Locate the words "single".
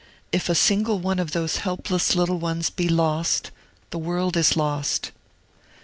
0.55-0.97